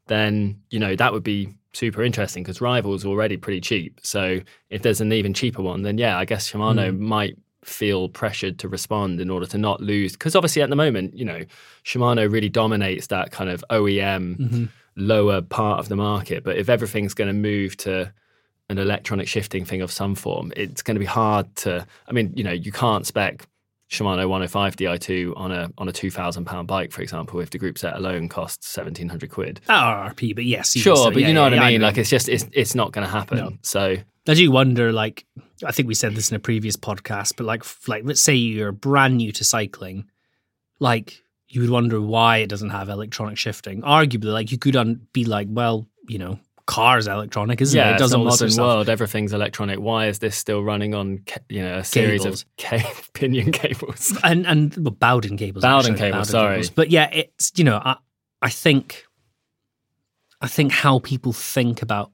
[0.07, 4.01] then you know that would be super interesting because rival's already pretty cheap.
[4.03, 7.03] So if there's an even cheaper one, then yeah, I guess Shimano hmm.
[7.03, 11.17] might feel pressured to respond in order to not lose because obviously at the moment
[11.17, 11.41] you know
[11.85, 14.65] Shimano really dominates that kind of OEM mm-hmm.
[14.97, 16.43] lower part of the market.
[16.43, 18.13] But if everything's going to move to
[18.69, 22.33] an electronic shifting thing of some form it's going to be hard to I mean
[22.35, 23.47] you know you can't spec
[23.93, 27.77] Shimano 105 Di2 on a on a 2000 pound bike for example if the group
[27.77, 30.73] set alone costs 1700 quid RRP, but yes.
[30.73, 31.89] sure so, but yeah, you know yeah, what I mean know.
[31.89, 33.53] like it's just it's it's not going to happen No.
[33.63, 33.97] so
[34.29, 35.27] I do wonder, like,
[35.67, 38.71] I think we said this in a previous podcast, but like, like, let's say you're
[38.71, 40.05] brand new to cycling,
[40.79, 43.83] like, you would wonder why it doesn't have electronic shifting.
[43.83, 46.39] Arguably, like, you could un- be like, well, you know,
[46.73, 47.95] cars electronic, isn't yeah, it?
[47.97, 48.89] It does it's a all modern world.
[48.89, 49.79] Everything's electronic.
[49.79, 52.43] Why is this still running on you know a series Cables.
[52.43, 54.17] of ca- pinion cables?
[54.25, 55.63] and and well, Bowden cables.
[55.63, 56.65] Bowden actually, cables, sorry.
[56.75, 57.97] But yeah, it's you know, I
[58.41, 59.05] I think
[60.41, 62.11] I think how people think about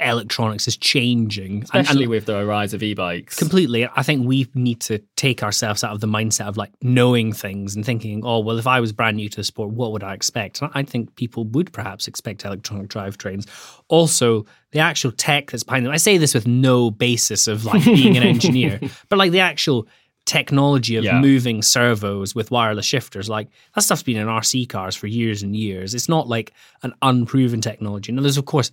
[0.00, 3.36] electronics is changing, And- and, Especially with the rise of e-bikes.
[3.36, 3.86] completely.
[3.96, 7.74] I think we need to take ourselves out of the mindset of like knowing things
[7.76, 10.14] and thinking, oh well, if I was brand new to the sport, what would I
[10.14, 10.62] expect?
[10.62, 13.46] And I think people would perhaps expect electronic drivetrains.
[13.88, 15.92] Also, the actual tech that's behind them.
[15.92, 19.86] I say this with no basis of like being an engineer, but like the actual
[20.24, 21.20] technology of Yeah.
[21.20, 25.54] moving servos with wireless shifters like that stuff's been in rc cars for years and
[25.54, 28.72] years it's not like an unproven technology now there's of course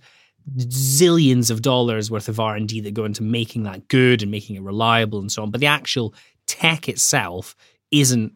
[0.58, 4.62] zillions of dollars worth of r&d that go into making that good and making it
[4.62, 6.14] reliable and so on but the actual
[6.46, 7.56] tech itself
[7.90, 8.32] isn't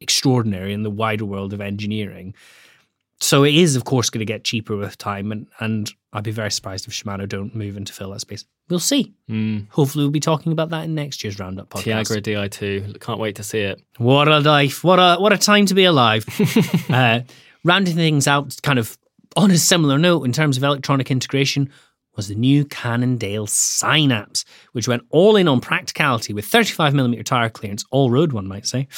[0.00, 2.34] extraordinary in the wider world of engineering
[3.18, 6.30] so it is of course going to get cheaper with time and, and i'd be
[6.30, 9.66] very surprised if shimano don't move in to fill that space we'll see Mm.
[9.70, 13.00] hopefully we'll be talking about that in next year's roundup podcast Tiagra Di2.
[13.00, 13.82] Can't wait to see it.
[13.96, 14.84] what a life!
[14.84, 16.24] What a what a time to be alive.
[16.90, 17.20] uh,
[17.64, 18.96] rounding things out, kind of
[19.36, 21.70] on a similar note in terms of electronic integration,
[22.16, 27.84] was the new Cannondale Synapse, which went all in on practicality with 35mm tire clearance,
[27.90, 28.88] all road one might say,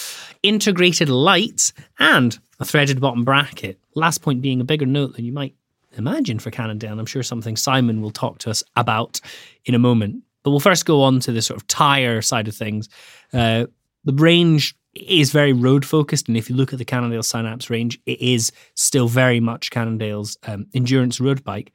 [0.44, 3.78] integrated lights, and a threaded bottom bracket.
[3.94, 5.54] Last point being a bigger note than you might
[5.96, 6.92] imagine for Cannondale.
[6.92, 9.20] and I'm sure something Simon will talk to us about
[9.64, 10.22] in a moment.
[10.44, 12.88] But we'll first go on to the sort of tire side of things.
[13.32, 13.66] Uh,
[14.04, 18.00] the range is very road focused, and if you look at the Cannondale Synapse range,
[18.06, 21.72] it is still very much Cannondale's um, endurance road bike.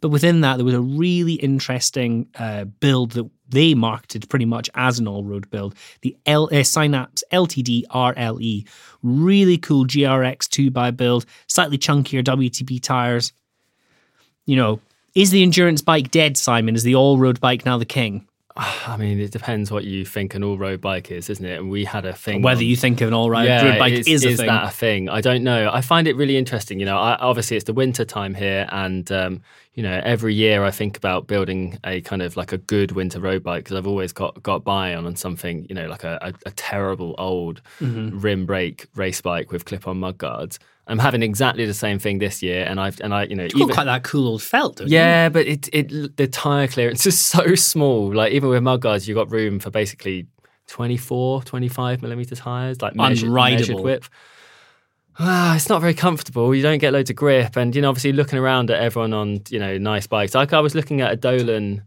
[0.00, 4.68] But within that, there was a really interesting uh, build that they marketed pretty much
[4.74, 5.74] as an all-road build.
[6.02, 8.68] The L- uh, Synapse LTD RLE,
[9.02, 13.32] really cool GRX two by build, slightly chunkier WTB tires.
[14.44, 14.80] You know,
[15.14, 16.74] is the endurance bike dead, Simon?
[16.74, 18.26] Is the all-road bike now the king?
[18.86, 21.58] I mean, it depends what you think an all-road bike is, isn't it?
[21.58, 22.42] And we had a thing.
[22.42, 24.46] Whether on- you think of an all-road yeah, road bike is, is a is thing.
[24.46, 25.08] that a thing?
[25.08, 25.70] I don't know.
[25.72, 26.80] I find it really interesting.
[26.80, 29.42] You know, I, obviously it's the winter time here, and um,
[29.74, 33.20] you know, every year I think about building a kind of like a good winter
[33.20, 36.18] road bike because I've always got got by on on something, you know, like a,
[36.22, 38.20] a, a terrible old Mm-hmm.
[38.20, 40.58] rim brake race bike with clip-on mud guards.
[40.88, 43.68] I'm having exactly the same thing this year, and I've and I, you know, You've
[43.68, 44.94] got quite that cool old felt, don't you?
[44.94, 48.14] yeah, but it it the tire clearance is so small.
[48.14, 50.26] Like even with mud guards, you got room for basically
[50.68, 53.82] 24, 25 millimeter tires, like measured, measured Unrideable.
[53.82, 54.10] width.
[55.18, 56.54] Ah, it's not very comfortable.
[56.54, 59.40] You don't get loads of grip, and you know, obviously looking around at everyone on
[59.48, 60.34] you know nice bikes.
[60.34, 61.82] Like I was looking at a Dolan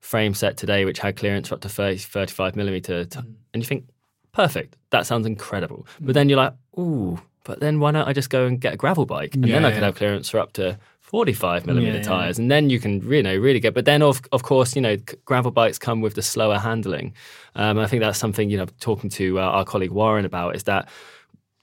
[0.00, 3.34] frame set today, which had clearance up to 30, 35 millimeter, t- Mm.
[3.54, 3.88] and you think,
[4.32, 5.86] perfect, that sounds incredible.
[6.00, 8.76] But then you're like, ooh, but then why don't I just go and get a
[8.76, 9.86] gravel bike, and then I could Yeah.
[9.86, 12.08] have clearance for up to 45 millimeter Yeah, yeah.
[12.08, 13.74] tires, and then you can you know really get.
[13.74, 17.14] But then of of course you know gravel bikes come with the slower handling.
[17.54, 20.64] Um, I think that's something you know talking to uh, our colleague Warren about is
[20.64, 20.88] that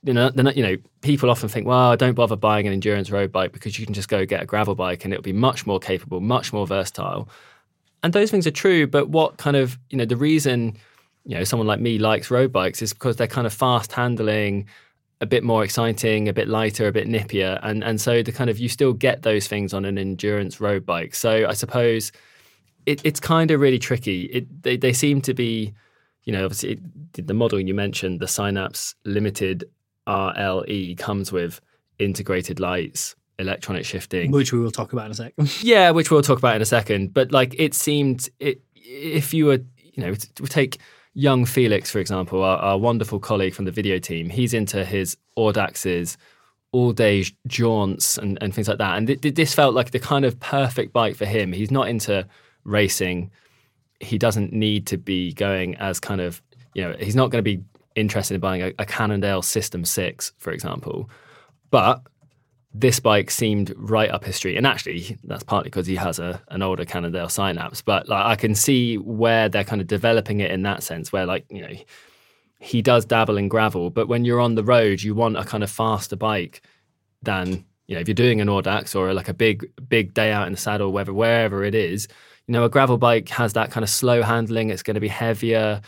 [0.06, 3.32] you know, not, you know, people often think, well, don't bother buying an endurance road
[3.32, 5.80] bike because you can just go get a gravel bike and it'll be much more
[5.80, 7.30] capable, much more versatile.
[8.04, 10.76] And those things are true, but what kind of, you know, the reason
[11.26, 14.66] you know someone like me likes road bikes is because they're kind of fast handling
[15.22, 18.50] a bit more exciting, a bit lighter, a bit nippier, and and so the kind
[18.50, 21.16] of you still get those things on an endurance road bike.
[21.16, 22.12] So I suppose
[22.86, 24.24] it, it's kind of really tricky.
[24.24, 25.74] It they, they seem to be,
[26.24, 26.74] you know, obviously
[27.14, 29.66] it, the model you mentioned, the Synapse Limited
[30.08, 31.62] RLE comes with
[32.00, 35.58] integrated lights, electronic shifting, which we will talk about in a second.
[35.64, 37.14] yeah, which we'll talk about in a second.
[37.14, 40.80] But like it seemed, it if you were, you know, we take
[41.14, 45.18] young Felix, for example, our, our, wonderful colleague from the video team, he's into his
[45.38, 46.18] Audaxes,
[46.72, 48.98] all day jaunts and, and things like that.
[48.98, 51.54] And th- th- this felt like the kind of perfect bike for him.
[51.54, 52.28] He's not into
[52.64, 53.32] racing.
[54.00, 56.42] He doesn't need to be going as kind of,
[56.74, 57.64] you know, he's not going to be
[57.96, 61.10] interested in buying a, a Cannondale System 6, for example.
[61.70, 62.02] But
[62.74, 64.58] this bike seemed right up his street.
[64.58, 67.82] And actually, that's partly because he has a, an older Cannondale Synapse.
[67.82, 71.26] But like, I can see where they're kind of developing it in that sense, where
[71.26, 71.74] like, you know,
[72.60, 75.64] he does dabble in gravel, but when you're on the road, you want a kind
[75.64, 76.62] of faster bike
[77.22, 80.48] than, you know, if you're doing an Audax or like a big, big day out
[80.48, 82.08] in the saddle, wherever, wherever it is,
[82.48, 84.70] you know, a gravel bike has that kind of slow handling.
[84.70, 85.82] It's going to be heavier.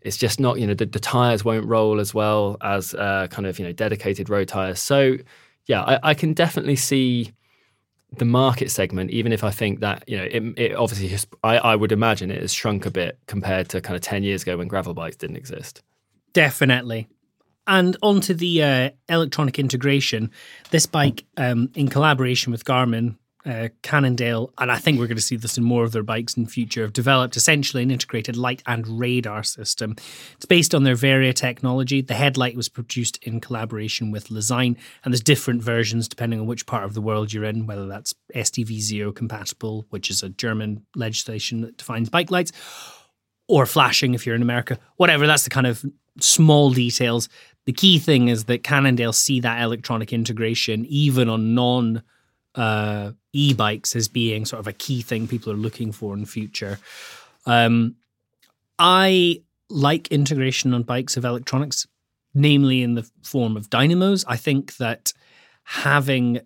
[0.00, 3.46] It's just not, you know, the, the tires won't roll as well as uh, kind
[3.46, 4.80] of, you know, dedicated road tires.
[4.80, 5.18] So,
[5.66, 7.32] yeah, I, I, can definitely see
[8.12, 11.58] the market segment, even if I think that, you know, it, it obviously, has, I,
[11.58, 14.56] I would imagine it has shrunk a bit compared to kind of 10 years ago
[14.56, 15.82] when gravel bikes didn't exist.
[16.32, 17.08] Definitely.
[17.66, 20.30] And onto the uh, electronic integration,
[20.70, 25.22] this bike, um, in collaboration with Garmin, uh, Cannondale, and I think we're going to
[25.22, 28.62] see this in more of their bikes in future, have developed essentially an integrated light
[28.66, 29.94] and radar system.
[30.34, 32.00] It's based on their Varia technology.
[32.00, 36.66] The headlight was produced in collaboration with Lezyne, and there's different versions depending on which
[36.66, 41.60] part of the world you're in, whether that's STVZO compatible, which is a German legislation
[41.60, 42.52] that defines bike lights,
[43.48, 44.78] or flashing if you're in America.
[44.96, 45.84] Whatever, that's the kind of
[46.18, 47.28] small details.
[47.66, 52.02] The key thing is that Cannondale see that electronic integration even on non
[52.56, 56.78] uh, e-bikes as being sort of a key thing people are looking for in future.
[57.44, 57.96] Um,
[58.78, 61.86] I like integration on bikes of electronics,
[62.34, 64.24] namely in the form of dynamos.
[64.26, 65.12] I think that
[65.64, 66.40] having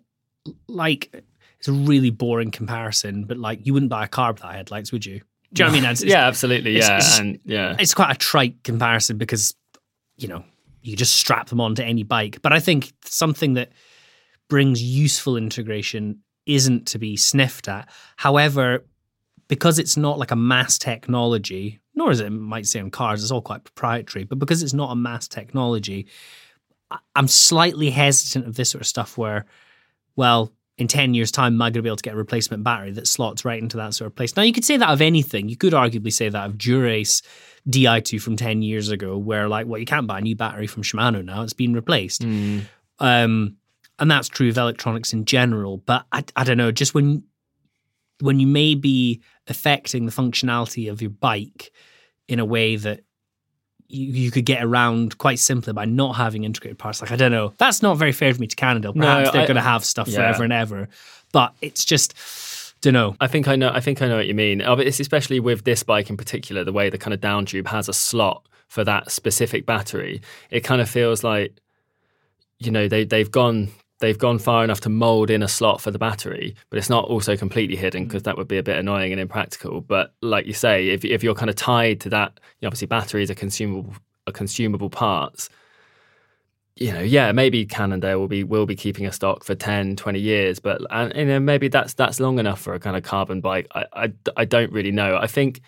[0.67, 1.23] like
[1.59, 5.05] it's a really boring comparison, but like you wouldn't buy a car without headlights, would
[5.05, 5.21] you?
[5.53, 5.91] Do you know what I mean?
[5.91, 6.77] It's, yeah, absolutely.
[6.77, 9.55] Yeah, it's, and yeah, it's quite a trite comparison because
[10.17, 10.43] you know
[10.81, 12.41] you just strap them onto any bike.
[12.41, 13.71] But I think something that
[14.51, 17.87] brings useful integration isn't to be sniffed at.
[18.17, 18.83] However,
[19.47, 23.31] because it's not like a mass technology, nor is it, might say on cars, it's
[23.31, 26.05] all quite proprietary, but because it's not a mass technology,
[27.15, 29.45] I'm slightly hesitant of this sort of stuff where,
[30.17, 32.65] well, in 10 years' time, am I going to be able to get a replacement
[32.65, 34.35] battery that slots right into that sort of place?
[34.35, 35.47] Now, you could say that of anything.
[35.47, 37.21] You could arguably say that of Dura-Ace
[37.69, 40.83] Di2 from 10 years ago, where, like, well, you can't buy a new battery from
[40.83, 42.23] Shimano now, it's been replaced.
[42.23, 42.63] Mm.
[42.99, 43.55] Um,
[44.01, 45.77] and that's true of electronics in general.
[45.77, 47.23] But I, I don't know, just when
[48.19, 51.71] when you may be affecting the functionality of your bike
[52.27, 53.01] in a way that
[53.87, 57.01] you, you could get around quite simply by not having integrated parts.
[57.01, 58.93] Like I don't know, that's not very fair for me to Cannondale.
[58.93, 60.17] Perhaps no, they're going to have stuff yeah.
[60.17, 60.89] forever and ever,
[61.31, 62.15] but it's just
[62.81, 63.15] don't know.
[63.21, 63.69] I think I know.
[63.71, 64.63] I think I know what you mean.
[64.63, 67.67] Oh, it's especially with this bike in particular, the way the kind of down tube
[67.67, 70.21] has a slot for that specific battery.
[70.49, 71.53] It kind of feels like
[72.57, 73.69] you know they they've gone
[74.01, 77.05] they've gone far enough to mold in a slot for the battery, but it's not
[77.05, 78.25] also completely hidden because mm.
[78.25, 79.79] that would be a bit annoying and impractical.
[79.79, 82.87] But like you say, if if you're kind of tied to that, you know, obviously
[82.87, 83.93] batteries are consumable
[84.27, 85.49] are consumable parts.
[86.75, 90.19] You know, yeah, maybe Cannondale will be will be keeping a stock for 10, 20
[90.19, 93.39] years, but and you know maybe that's that's long enough for a kind of carbon
[93.39, 93.67] bike.
[93.73, 95.17] I I, I don't really know.
[95.17, 95.61] I think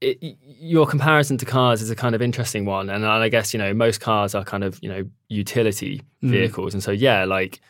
[0.00, 3.58] it, your comparison to cars is a kind of interesting one, and I guess you
[3.58, 6.30] know most cars are kind of you know utility mm.
[6.30, 6.74] vehicles, mm.
[6.74, 7.60] and so yeah, like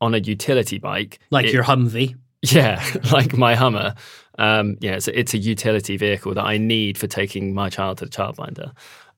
[0.00, 3.94] on a utility bike, like it, your Humvee, yeah, like my Hummer,
[4.38, 7.98] um, yeah, it's a, it's a utility vehicle that I need for taking my child
[7.98, 8.72] to the childminder.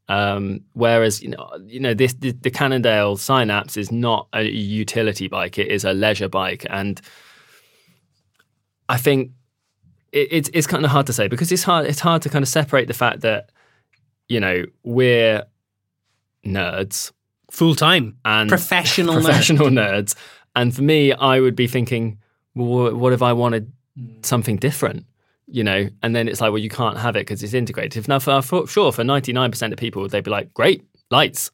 [0.09, 5.29] Um, whereas you know, you know this the, the Cannondale Synapse is not a utility
[5.29, 7.01] bike; it is a leisure bike, and
[8.89, 9.33] I think
[10.15, 12.43] it, it's it's kind of hard to say because it's hard it's hard to kind
[12.43, 13.51] of separate the fact that
[14.29, 15.45] you know we're
[16.47, 17.13] nerds.
[17.51, 18.17] Full time.
[18.25, 20.15] And professional professional nerds.
[20.15, 20.15] nerds.
[20.57, 22.19] and for me I would be thinking
[22.55, 23.73] well, what if I wanted
[24.23, 25.05] something different?
[25.49, 25.89] You know?
[26.03, 28.67] And then it's like well you can't have it because it's integrated now for, for
[28.67, 31.51] sure for 99% of people they'd be like great lights.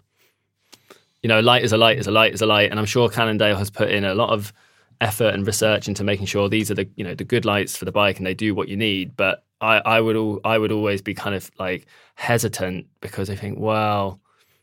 [1.22, 3.08] You know light is a light is a light is a light and I'm sure
[3.08, 4.52] Cannondale has put in a lot of
[5.00, 7.84] effort and research into making sure these are the you know the good lights for
[7.84, 9.16] the bike and they do what you need.
[9.16, 13.34] But I, I would al- I would always be kind of like hesitant because I
[13.34, 14.20] think, well,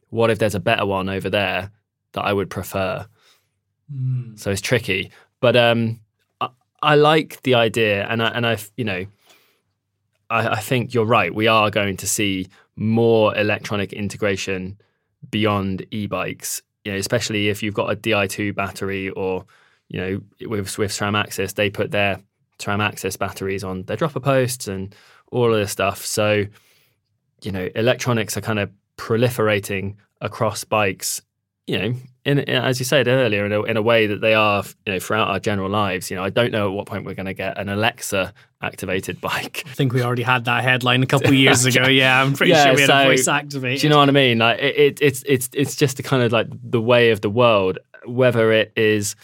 [0.10, 1.72] what if there's a better one over there
[2.14, 3.08] that I would prefer?
[4.36, 6.02] So it's tricky, but um,
[6.42, 6.50] I,
[6.82, 9.06] I like the idea, and I and I you know,
[10.30, 11.34] I, I think you're right.
[11.34, 14.78] We are going to see more electronic integration
[15.32, 19.46] beyond e-bikes, you know, especially if you've got a Di2 battery or
[19.90, 22.20] you know, with Swift SRAM AXS, they put their
[22.60, 24.94] SRAM AXS batteries on their dropper posts and
[25.32, 26.06] all of this stuff.
[26.06, 26.46] So,
[27.42, 31.22] you know, electronics are kind of proliferating across bikes,
[31.68, 31.94] you know,
[32.26, 34.94] in, in as you said earlier, in a, in a way that they are, you
[34.94, 36.10] know, throughout our general lives.
[36.10, 39.22] You know, I don't know at what point we're going to get an Alexa activated
[39.22, 39.64] bike.
[39.66, 41.88] I think we already had that headline a couple of years ago.
[41.88, 43.82] Yeah, I'm pretty Yeah, sure we had so- a voice activated.
[43.82, 44.40] Do you know what I mean?
[44.40, 47.30] Like it, it, it's it's it's just the kind of like the way of the
[47.30, 47.80] world.
[48.06, 49.16] Whether it is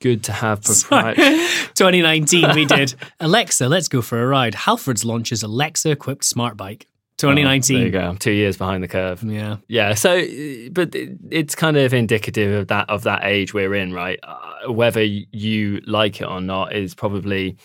[0.00, 1.36] good to have proprietary.
[1.74, 4.54] 2019, we did Alexa, let's go for a ride.
[4.54, 6.86] Halfords launches Alexa equipped smart bike.
[7.18, 7.76] 2019.
[7.76, 8.00] Oh, There you go.
[8.00, 9.22] I'm two years behind the curve.
[9.22, 9.56] Yeah.
[9.68, 9.94] Yeah.
[9.94, 10.94] So, uh, but
[11.30, 14.20] it's kind of indicative of that of that age we're in, right?
[14.22, 17.56] Uh, whether you like it or not is probably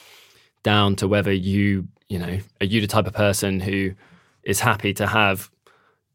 [0.63, 3.91] down to whether you, you know, are you the type of person who
[4.43, 5.49] is happy to have,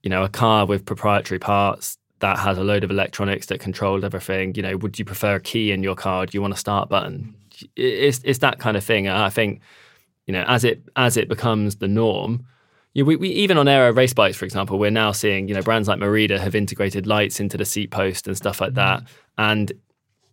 [0.02, 4.02] you know, a car with proprietary parts that has a load of electronics that controls
[4.04, 4.54] everything.
[4.54, 6.26] You know, would you prefer a key in your car?
[6.26, 7.34] Do you want a start button?
[7.76, 9.08] It's it's that kind of thing.
[9.08, 9.60] I think,
[10.26, 12.46] you know, as it as it becomes the norm.
[12.94, 15.62] Yeah, we, we even on aero race bikes, for example, we're now seeing you know
[15.62, 19.02] brands like Merida have integrated lights into the seat post and stuff like that.
[19.36, 19.72] And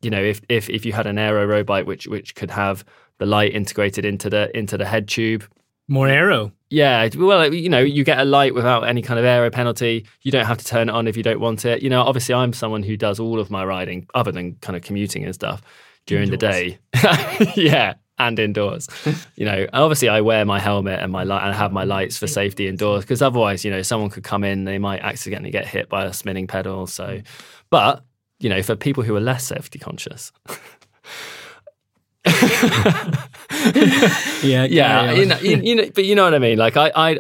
[0.02, 2.86] you know, if if if you had an aero road bike which which could have
[3.18, 5.46] the light integrated into the into the head tube,
[5.88, 6.52] More aero.
[6.70, 10.06] yeah, well, you know, you get a light without any kind of aero penalty.
[10.22, 11.84] You don't have to turn it on if you don't want it.
[11.84, 14.82] You know, obviously, I'm someone who does all of my riding, other than kind of
[14.82, 15.62] commuting and stuff,
[16.06, 16.80] during the day.
[17.56, 18.88] yeah, and indoors.
[19.36, 22.28] you know, obviously, I wear my helmet and my light, and have my lights for
[22.28, 25.90] safety indoors because otherwise, you know, someone could come in, they might accidentally get hit
[25.90, 26.88] by a spinning pedal.
[26.88, 27.22] So,
[27.70, 28.04] but
[28.40, 30.32] you know, for people who are less safety conscious,
[34.44, 34.66] Yeah.
[34.66, 36.58] yeah, you know, you, know, but you know what I mean.
[36.58, 37.20] Like I, I,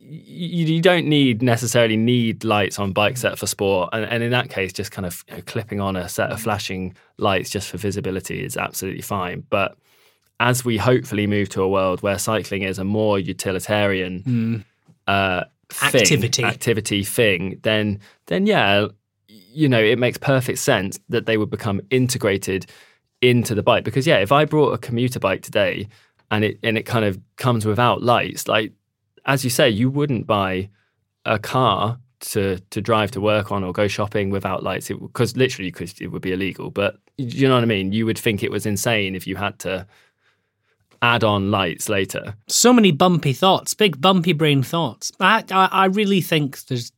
[0.00, 4.30] you, you don't need necessarily need lights on bike set for sport, and, and in
[4.30, 7.68] that case, just kind of you know, clipping on a set of flashing lights just
[7.68, 9.44] for visibility is absolutely fine.
[9.50, 9.76] But
[10.38, 14.64] as we hopefully move to a world where cycling is a more utilitarian
[15.06, 16.44] uh, thing, Activity.
[16.44, 18.86] activity thing, then then yeah,
[19.28, 22.66] you know, it makes perfect sense that they would become integrated
[23.22, 23.84] into the bike.
[23.84, 25.88] Because yeah, if I brought a commuter bike today
[26.30, 28.72] and it and it kind of comes without lights, like
[29.24, 30.68] as you say, you wouldn't buy
[31.24, 35.70] a car to to drive to work on or go shopping without lights because literally
[35.70, 36.70] because it would be illegal.
[36.70, 37.92] But you know what I mean?
[37.92, 39.86] You would think it was insane if you had to
[41.02, 42.34] add on lights later.
[42.46, 45.10] so many bumpy thoughts, big bumpy brain thoughts.
[45.18, 46.92] I, I, I really think there's,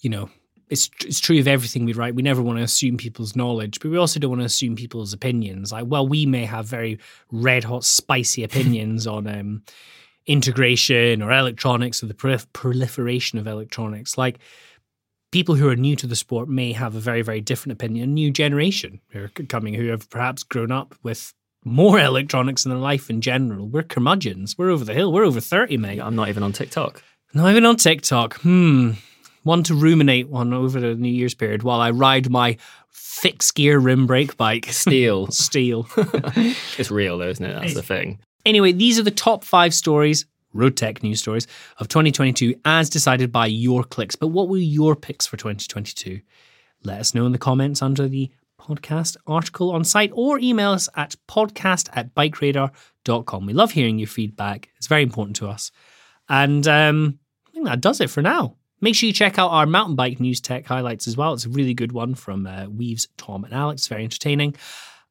[0.00, 0.28] you know,
[0.68, 2.14] it's it's true of everything we write.
[2.14, 5.12] We never want to assume people's knowledge, but we also don't want to assume people's
[5.12, 5.72] opinions.
[5.72, 6.98] Like, well, we may have very
[7.30, 9.62] red hot, spicy opinions on um,
[10.26, 14.16] integration or electronics or the prolif- proliferation of electronics.
[14.16, 14.38] Like,
[15.32, 18.04] people who are new to the sport may have a very, very different opinion.
[18.04, 21.34] A new generation who are coming who have perhaps grown up with
[21.64, 23.68] more electronics in their life in general.
[23.68, 24.56] We're curmudgeons.
[24.56, 25.12] We're over the hill.
[25.12, 26.00] We're over 30, mate.
[26.00, 27.02] I'm not even on TikTok.
[27.34, 28.40] Not even on TikTok.
[28.40, 28.92] Hmm.
[29.44, 32.56] One to ruminate on over the New Year's period while I ride my
[32.90, 34.66] fixed gear rim brake bike.
[34.66, 35.26] Steel.
[35.30, 35.86] Steel.
[35.96, 37.54] it's real though, isn't it?
[37.54, 38.18] That's the thing.
[38.44, 41.46] Anyway, these are the top five stories, road tech news stories
[41.78, 44.16] of 2022 as decided by your clicks.
[44.16, 46.20] But what were your picks for 2022?
[46.82, 48.30] Let us know in the comments under the
[48.60, 53.46] podcast article on site or email us at podcast at bikeradar.com.
[53.46, 54.70] We love hearing your feedback.
[54.76, 55.70] It's very important to us.
[56.28, 57.18] And um,
[57.48, 58.56] I think that does it for now.
[58.84, 61.32] Make sure you check out our mountain bike news tech highlights as well.
[61.32, 63.86] It's a really good one from uh, Weaves, Tom, and Alex.
[63.86, 64.56] Very entertaining.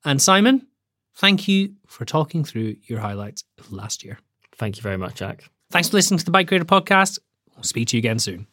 [0.05, 0.67] And Simon,
[1.15, 4.19] thank you for talking through your highlights of last year.
[4.57, 5.45] Thank you very much, Jack.
[5.71, 7.17] Thanks for listening to the BikeRadar podcast.
[7.55, 8.45] We'll speak to you again soon.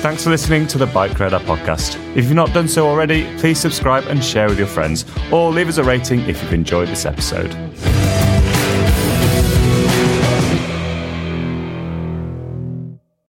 [0.00, 1.96] Thanks for listening to the Bike Radar podcast.
[2.16, 5.68] If you've not done so already, please subscribe and share with your friends, or leave
[5.68, 7.54] us a rating if you've enjoyed this episode.